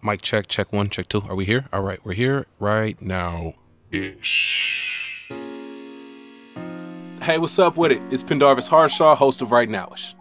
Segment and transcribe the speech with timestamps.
[0.00, 1.22] Mic check, check one, check two.
[1.28, 1.66] Are we here?
[1.72, 3.54] All right, we're here right now
[3.90, 5.26] ish.
[7.20, 8.00] Hey, what's up with it?
[8.08, 10.14] It's Pendarvis Harshaw, host of Right Nowish.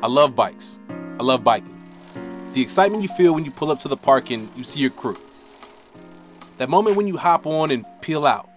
[0.00, 0.78] I love bikes.
[1.18, 1.74] I love biking.
[2.52, 4.90] The excitement you feel when you pull up to the park and you see your
[4.90, 5.16] crew.
[6.58, 8.48] That moment when you hop on and peel out.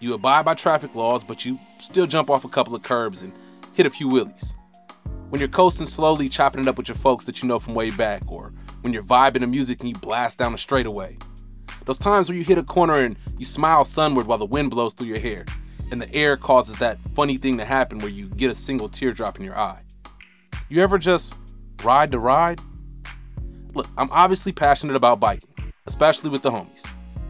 [0.00, 3.34] You abide by traffic laws, but you still jump off a couple of curbs and
[3.74, 4.54] hit a few wheelies.
[5.28, 7.90] When you're coasting slowly, chopping it up with your folks that you know from way
[7.90, 8.52] back, or
[8.86, 11.18] when you're vibing to music and you blast down a straightaway.
[11.86, 14.94] Those times where you hit a corner and you smile sunward while the wind blows
[14.94, 15.44] through your hair,
[15.90, 19.38] and the air causes that funny thing to happen where you get a single teardrop
[19.40, 19.80] in your eye.
[20.68, 21.34] You ever just
[21.82, 22.60] ride to ride?
[23.74, 25.50] Look, I'm obviously passionate about biking,
[25.86, 26.88] especially with the homies.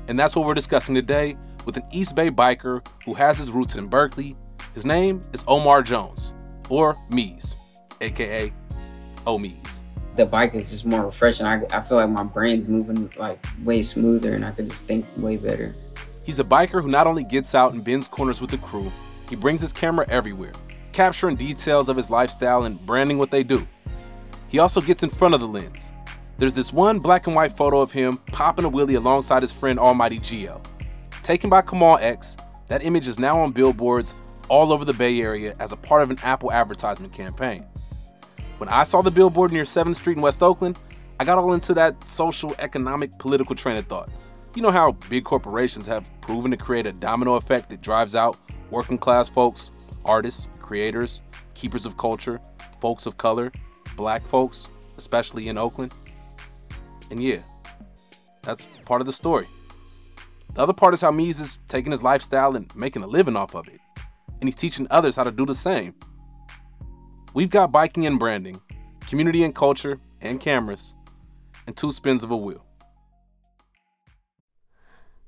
[0.08, 3.76] And that's what we're discussing today with an East Bay biker who has his roots
[3.76, 4.36] in Berkeley.
[4.74, 6.34] His name is Omar Jones,
[6.68, 7.54] or Meez,
[8.02, 8.52] aka
[9.24, 9.65] OMeez
[10.16, 11.46] the bike is just more refreshing.
[11.46, 15.06] I, I feel like my brain's moving like way smoother and I can just think
[15.16, 15.74] way better.
[16.24, 18.90] He's a biker who not only gets out and bends corners with the crew,
[19.28, 20.52] he brings his camera everywhere,
[20.92, 23.66] capturing details of his lifestyle and branding what they do.
[24.48, 25.92] He also gets in front of the lens.
[26.38, 29.78] There's this one black and white photo of him popping a wheelie alongside his friend
[29.78, 30.64] Almighty Gio.
[31.22, 32.36] Taken by Kamal X,
[32.68, 34.14] that image is now on billboards
[34.48, 37.64] all over the Bay Area as a part of an Apple advertisement campaign.
[38.58, 40.78] When I saw the billboard near 7th Street in West Oakland,
[41.20, 44.08] I got all into that social, economic, political train of thought.
[44.54, 48.38] You know how big corporations have proven to create a domino effect that drives out
[48.70, 49.72] working class folks,
[50.06, 51.20] artists, creators,
[51.52, 52.40] keepers of culture,
[52.80, 53.52] folks of color,
[53.94, 55.92] black folks, especially in Oakland?
[57.10, 57.40] And yeah,
[58.40, 59.46] that's part of the story.
[60.54, 63.54] The other part is how Meez is taking his lifestyle and making a living off
[63.54, 63.80] of it.
[64.40, 65.94] And he's teaching others how to do the same.
[67.36, 68.62] We've got biking and branding,
[69.08, 70.94] community and culture, and cameras,
[71.66, 72.64] and two spins of a wheel.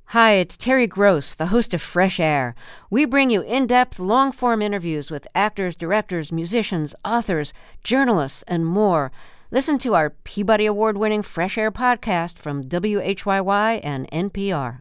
[0.07, 2.55] Hi, it's Terry Gross, the host of Fresh Air.
[2.89, 7.53] We bring you in depth, long form interviews with actors, directors, musicians, authors,
[7.85, 9.13] journalists, and more.
[9.51, 14.81] Listen to our Peabody Award winning Fresh Air podcast from WHYY and NPR.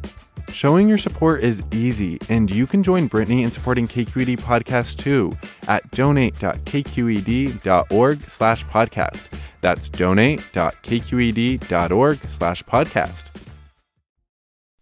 [0.51, 5.33] Showing your support is easy, and you can join Brittany in supporting KQED Podcast too
[5.67, 9.29] at donate.kqed.org slash podcast.
[9.61, 13.29] That's donate.kqed.org slash podcast.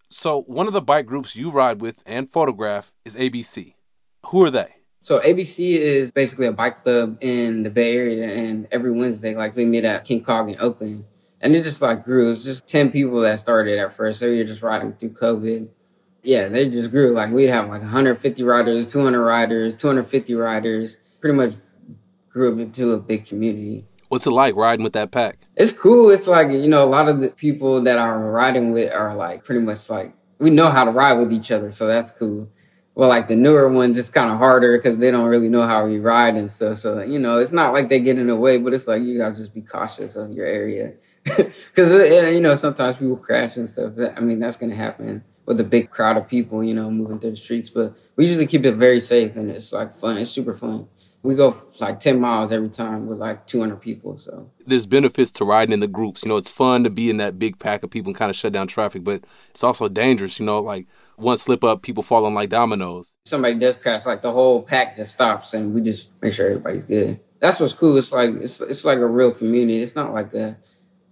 [0.09, 3.73] So, one of the bike groups you ride with and photograph is ABC.
[4.27, 4.75] Who are they?
[5.01, 9.53] So ABC is basically a bike club in the Bay Area, and every Wednesday, like
[9.53, 11.05] they meet at King Cog in Oakland.
[11.41, 12.25] And it just like grew.
[12.25, 14.19] It was just 10 people that started at first.
[14.19, 15.69] They were just riding through COVID.
[16.23, 17.11] Yeah, they just grew.
[17.11, 20.97] Like we'd have like 150 riders, 200 riders, 250 riders.
[21.21, 21.53] Pretty much
[22.29, 23.85] grew up into a big community.
[24.09, 25.37] What's it like riding with that pack?
[25.55, 26.09] It's cool.
[26.09, 29.43] It's like, you know, a lot of the people that I'm riding with are like
[29.43, 31.71] pretty much like, we know how to ride with each other.
[31.71, 32.49] So that's cool
[32.95, 35.85] well, like the newer ones, it's kind of harder because they don't really know how
[35.85, 36.79] we ride and stuff.
[36.79, 39.17] So, you know, it's not like they get in the way, but it's like you
[39.17, 40.93] gotta just be cautious of your area.
[41.25, 43.93] Because, uh, you know, sometimes people crash and stuff.
[44.15, 47.31] I mean, that's gonna happen with a big crowd of people, you know, moving through
[47.31, 47.69] the streets.
[47.69, 50.17] But we usually keep it very safe and it's like fun.
[50.17, 50.87] It's super fun.
[51.23, 54.17] We go like 10 miles every time with like 200 people.
[54.19, 56.21] So there's benefits to riding in the groups.
[56.23, 58.35] You know, it's fun to be in that big pack of people and kind of
[58.35, 60.39] shut down traffic, but it's also dangerous.
[60.39, 60.85] You know, like
[61.19, 63.15] one slip up, people falling like dominoes.
[63.25, 66.47] If somebody does crash, like the whole pack just stops and we just make sure
[66.47, 67.19] everybody's good.
[67.39, 67.97] That's what's cool.
[67.97, 69.81] It's like it's it's like a real community.
[69.81, 70.57] It's not like a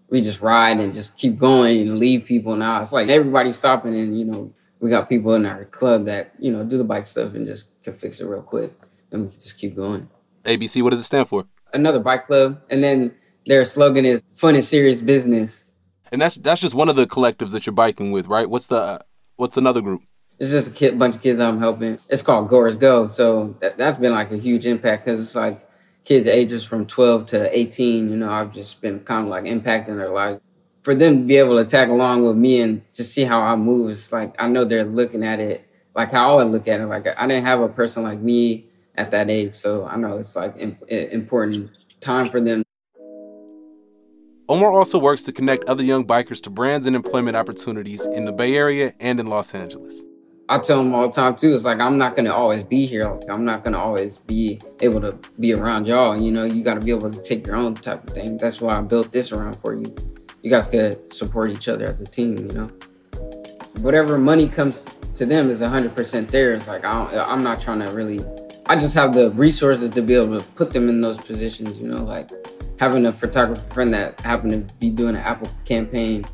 [0.10, 2.82] we just ride and just keep going and leave people now.
[2.82, 6.52] It's like everybody's stopping and you know we got people in our club that you
[6.52, 8.74] know do the bike stuff and just can fix it real quick
[9.12, 10.10] and we just keep going.
[10.44, 11.46] ABC, what does it stand for?
[11.74, 13.14] Another bike club, and then
[13.46, 15.64] their slogan is "Fun and Serious Business."
[16.12, 18.50] And that's that's just one of the collectives that you're biking with, right?
[18.50, 19.04] What's the
[19.38, 20.02] what's another group?
[20.40, 21.98] It's just a kid, bunch of kids I'm helping.
[22.10, 25.68] It's called Goers Go, so that, that's been like a huge impact because it's like
[26.04, 28.10] kids ages from 12 to 18.
[28.10, 30.42] You know, I've just been kind of like impacting their lives.
[30.84, 33.56] For them to be able to tag along with me and just see how I
[33.56, 36.80] move, it's like I know they're looking at it like how I always look at
[36.80, 36.86] it.
[36.86, 40.36] Like I didn't have a person like me at that age, so I know it's
[40.36, 42.64] like important time for them
[44.50, 48.32] Omar also works to connect other young bikers to brands and employment opportunities in the
[48.32, 50.06] Bay Area and in Los Angeles.
[50.48, 51.54] I tell them all the time too.
[51.54, 53.04] It's like I'm not gonna always be here.
[53.04, 56.18] Like, I'm not gonna always be able to be around y'all.
[56.18, 58.38] You know, you got to be able to take your own type of thing.
[58.38, 59.94] That's why I built this around for you.
[60.44, 62.38] You guys could support each other as a team.
[62.38, 62.72] You know,
[63.82, 64.86] whatever money comes
[65.16, 66.70] to them is 100% theirs.
[66.70, 68.22] Like I I'm not trying to really.
[68.68, 71.78] I just have the resources to be able to put them in those positions.
[71.78, 72.30] You know, like
[72.80, 76.26] having a photographer friend that happened to be doing an Apple campaign.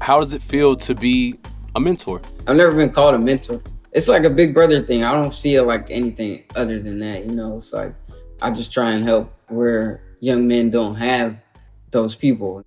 [0.00, 1.38] How does it feel to be
[1.74, 2.20] a mentor?
[2.46, 3.62] I've never been called a mentor.
[3.92, 5.04] It's like a big brother thing.
[5.04, 7.24] I don't see it like anything other than that.
[7.24, 7.94] You know, it's like
[8.42, 11.42] I just try and help where young men don't have
[11.90, 12.64] those people.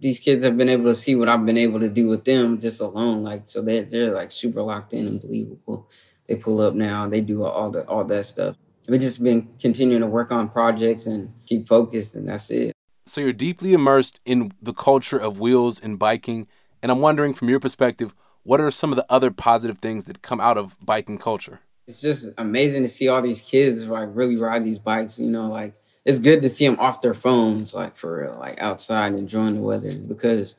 [0.00, 2.58] These kids have been able to see what I've been able to do with them
[2.58, 3.22] just alone.
[3.22, 5.90] Like so they're they're like super locked in and believable.
[6.26, 8.56] They pull up now, they do all the all that stuff
[8.88, 12.72] we've just been continuing to work on projects and keep focused, and that's it.
[13.06, 16.46] So you're deeply immersed in the culture of wheels and biking,
[16.82, 20.22] and I'm wondering from your perspective, what are some of the other positive things that
[20.22, 21.60] come out of biking culture?
[21.86, 25.18] It's just amazing to see all these kids like really ride these bikes.
[25.18, 28.60] You know, like it's good to see them off their phones, like for real, like
[28.60, 30.56] outside enjoying the weather because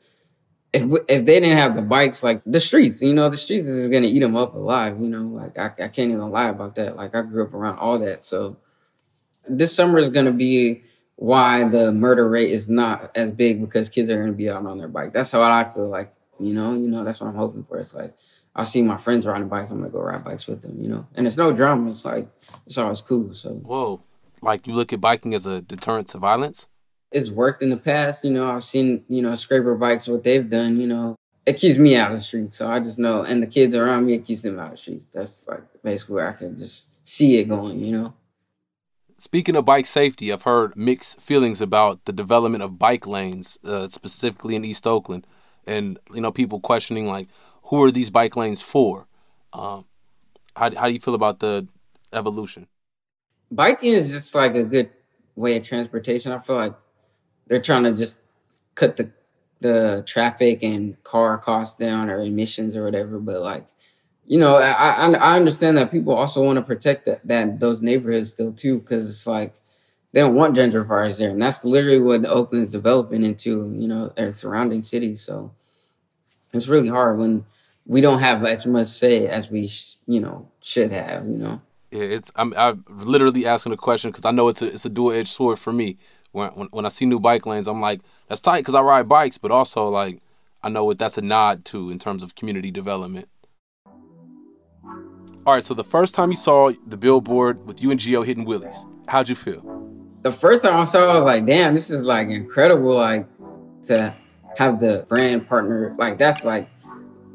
[0.72, 3.88] if if they didn't have the bikes, like the streets, you know, the streets is
[3.88, 5.00] gonna eat them up alive.
[5.00, 6.96] You know, like I, I can't even lie about that.
[6.96, 8.56] Like I grew up around all that, so
[9.48, 10.82] this summer is gonna be
[11.16, 14.78] why the murder rate is not as big because kids are gonna be out on
[14.78, 15.12] their bike.
[15.12, 16.12] That's how I feel like.
[16.38, 17.78] You know, you know, that's what I'm hoping for.
[17.78, 18.14] It's like
[18.54, 19.70] I'll see my friends riding bikes.
[19.70, 20.76] I'm gonna go ride bikes with them.
[20.78, 21.90] You know, and it's no drama.
[21.90, 22.28] It's like
[22.66, 23.32] it's always cool.
[23.32, 24.02] So whoa,
[24.42, 26.68] like you look at biking as a deterrent to violence
[27.10, 28.24] it's worked in the past.
[28.24, 31.16] You know, I've seen, you know, scraper bikes, what they've done, you know,
[31.46, 32.56] it keeps me out of the streets.
[32.56, 34.76] So I just know, and the kids around me, it keeps them out of the
[34.76, 35.04] streets.
[35.12, 38.14] That's like basically where I can just see it going, you know.
[39.18, 43.86] Speaking of bike safety, I've heard mixed feelings about the development of bike lanes, uh,
[43.86, 45.26] specifically in East Oakland,
[45.66, 47.28] and you know people questioning like,
[47.64, 49.06] who are these bike lanes for?
[49.52, 49.86] Um,
[50.54, 51.66] how how do you feel about the
[52.12, 52.66] evolution?
[53.50, 54.90] Biking is just like a good
[55.34, 56.32] way of transportation.
[56.32, 56.74] I feel like
[57.46, 58.18] they're trying to just
[58.74, 59.10] cut the
[59.60, 63.18] the traffic and car costs down or emissions or whatever.
[63.18, 63.66] But like,
[64.24, 68.30] you know, I I, understand that people also want to protect that, that those neighborhoods
[68.30, 69.54] still too, because it's like
[70.12, 73.72] they don't want gentrifiers there, and that's literally what Oakland's developing into.
[73.76, 75.22] You know, their surrounding cities.
[75.22, 75.52] So
[76.52, 77.44] it's really hard when
[77.86, 79.70] we don't have as much say as we
[80.06, 81.24] you know should have.
[81.24, 81.62] You know.
[81.90, 84.90] Yeah, it's I'm I'm literally asking a question because I know it's a it's a
[84.90, 85.98] dual edged sword for me
[86.32, 89.08] when, when, when I see new bike lanes, I'm like, that's tight because I ride
[89.08, 90.20] bikes, but also like
[90.62, 93.28] I know what that's a nod to in terms of community development.
[95.46, 98.44] All right, so the first time you saw the billboard with you and Gio hitting
[98.44, 99.62] wheelies, how'd you feel?
[100.22, 103.28] The first time I saw it, I was like, damn, this is like incredible, like
[103.84, 104.12] to
[104.56, 105.94] have the brand partner.
[105.96, 106.68] Like that's like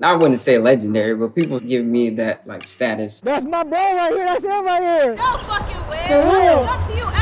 [0.02, 3.22] I wouldn't say legendary, but people give me that like status.
[3.22, 4.26] That's my bro right here.
[4.26, 5.16] That's him right here.
[5.16, 6.06] No fucking way.
[6.10, 7.21] I come to you every morning.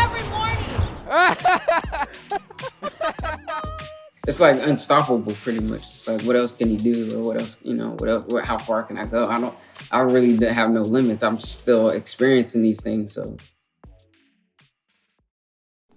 [4.28, 5.80] it's like unstoppable, pretty much.
[5.80, 8.26] It's like, what else can he do, or what else, you know, what else?
[8.28, 9.28] What, how far can I go?
[9.28, 9.56] I don't.
[9.92, 11.24] I really have no limits.
[11.24, 13.38] I'm still experiencing these things, so.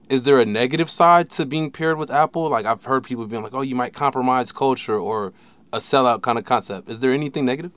[0.09, 2.49] Is there a negative side to being paired with Apple?
[2.49, 5.33] Like I've heard people being like, "Oh, you might compromise culture," or
[5.73, 6.89] a sellout kind of concept.
[6.89, 7.73] Is there anything negative?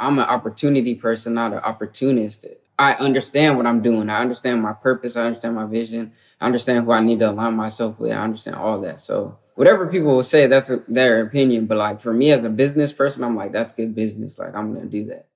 [0.00, 2.46] I'm an opportunity person, not an opportunist.
[2.78, 4.08] I understand what I'm doing.
[4.08, 5.16] I understand my purpose.
[5.16, 6.12] I understand my vision.
[6.40, 8.12] I understand who I need to align myself with.
[8.12, 9.00] I understand all that.
[9.00, 11.66] So whatever people will say, that's their opinion.
[11.66, 14.38] But like for me as a business person, I'm like, that's good business.
[14.38, 15.26] Like I'm to do that.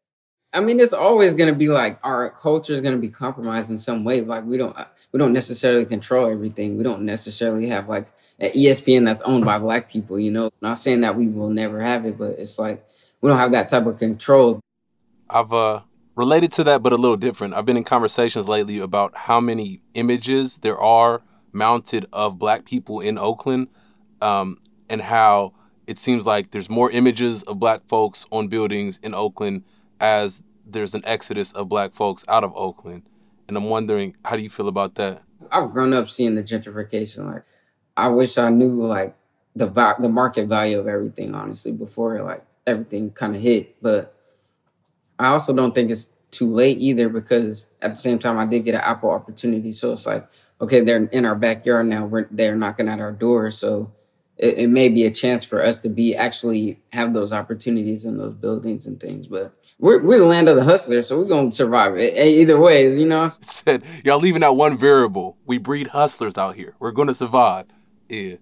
[0.52, 4.04] I mean, it's always to be like our culture is to be compromised in some
[4.04, 4.20] way.
[4.20, 4.76] Like we don't,
[5.10, 6.76] we don't necessarily control everything.
[6.76, 8.06] We don't necessarily have like
[8.38, 11.80] an ESPN that's owned by black people, you know, not saying that we will never
[11.80, 12.86] have it, but it's like,
[13.20, 14.60] we don't have that type of control.
[15.30, 15.80] I've uh,
[16.14, 17.54] related to that, but a little different.
[17.54, 23.00] I've been in conversations lately about how many images there are mounted of black people
[23.00, 23.68] in Oakland,
[24.20, 25.54] um, and how
[25.86, 29.64] it seems like there's more images of black folks on buildings in Oakland
[30.00, 33.02] as there's an exodus of black folks out of Oakland.
[33.48, 35.22] And I'm wondering, how do you feel about that?
[35.50, 37.26] I've grown up seeing the gentrification.
[37.26, 37.42] Like,
[37.96, 39.16] I wish I knew like
[39.54, 39.66] the
[39.98, 41.34] the market value of everything.
[41.34, 44.11] Honestly, before like everything kind of hit, but
[45.22, 48.64] I also don't think it's too late either because at the same time I did
[48.64, 49.72] get an Apple opportunity.
[49.72, 50.26] So it's like,
[50.60, 52.06] okay, they're in our backyard now.
[52.06, 53.50] We're they're knocking at our door.
[53.50, 53.92] So
[54.38, 58.18] it, it may be a chance for us to be actually have those opportunities in
[58.18, 59.26] those buildings and things.
[59.26, 62.58] But we're we're the land of the hustlers, so we're gonna survive it eh, either
[62.58, 62.92] way.
[62.92, 65.36] You know, said y'all leaving out one variable.
[65.46, 66.74] We breed hustlers out here.
[66.78, 67.66] We're gonna survive.
[68.08, 68.36] Yeah.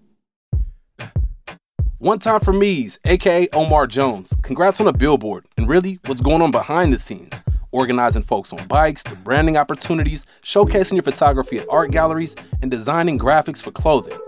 [1.98, 4.32] One time for Meez, aka Omar Jones.
[4.42, 7.32] Congrats on a billboard really what's going on behind the scenes.
[7.70, 13.16] Organizing folks on bikes, the branding opportunities, showcasing your photography at art galleries, and designing
[13.16, 14.18] graphics for clothing.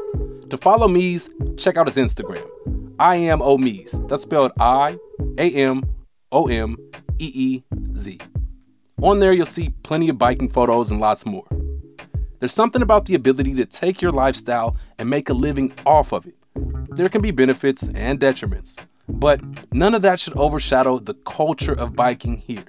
[0.50, 2.48] To follow Meez, check out his Instagram.
[3.00, 3.90] I am O Meez.
[4.08, 4.96] That's spelled I
[5.36, 5.82] A M
[6.30, 6.76] O M
[7.18, 7.62] E E
[7.96, 8.20] Z.
[9.02, 11.48] On there, you'll see plenty of biking photos and lots more.
[12.38, 16.24] There's something about the ability to take your lifestyle and make a living off of
[16.24, 16.36] it.
[16.90, 18.76] There can be benefits and detriments,
[19.08, 19.40] but
[19.72, 22.64] none of that should overshadow the culture of biking here,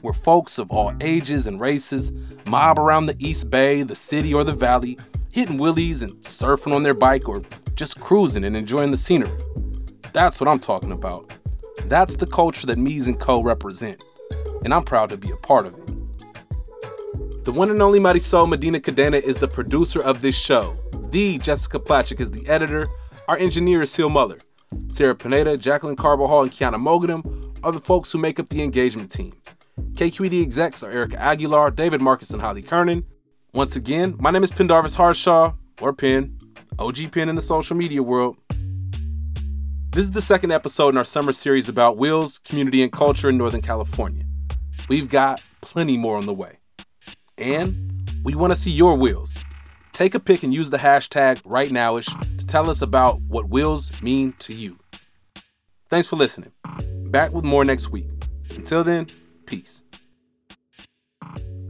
[0.00, 2.12] where folks of all ages and races
[2.46, 4.98] mob around the East Bay, the city, or the valley
[5.30, 7.42] hitting wheelies and surfing on their bike or
[7.74, 9.30] just cruising and enjoying the scenery.
[10.12, 11.32] That's what I'm talking about.
[11.84, 14.02] That's the culture that Meez and Co represent,
[14.64, 17.44] and I'm proud to be a part of it.
[17.44, 20.76] The one and only Marisol Medina Cadena is the producer of this show.
[21.10, 22.86] The Jessica Placzek is the editor.
[23.28, 24.38] Our engineer is Seal Muller.
[24.88, 29.10] Sarah Pineda, Jacqueline Carbajal, and Kiana Mogadam are the folks who make up the engagement
[29.10, 29.32] team.
[29.94, 33.04] KQED execs are Erika Aguilar, David Marcus, and Holly Kernan.
[33.52, 36.38] Once again, my name is Pendarvis Harshaw, or Penn,
[36.78, 38.36] OG Penn in the social media world.
[39.92, 43.36] This is the second episode in our summer series about wills, community, and culture in
[43.36, 44.24] Northern California.
[44.88, 46.58] We've got plenty more on the way.
[47.36, 49.36] And we want to see your wills.
[50.00, 54.32] Take a pic and use the hashtag RightNowish to tell us about what wills mean
[54.38, 54.78] to you.
[55.90, 56.52] Thanks for listening.
[57.10, 58.06] Back with more next week.
[58.48, 59.10] Until then,
[59.44, 59.84] peace.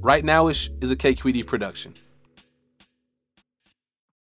[0.01, 1.97] Right Nowish is a KQED production.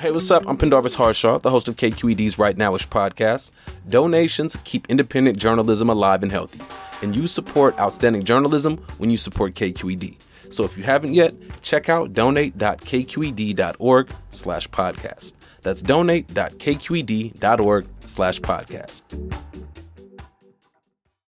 [0.00, 0.44] Hey, what's up?
[0.46, 3.50] I'm Pendarvis Harshaw, the host of KQED's Right Nowish podcast.
[3.88, 6.60] Donations keep independent journalism alive and healthy,
[7.00, 10.20] and you support outstanding journalism when you support KQED.
[10.52, 11.32] So if you haven't yet,
[11.62, 15.32] check out donate.kqed.org slash podcast.
[15.62, 19.63] That's donate.kqed.org slash podcast.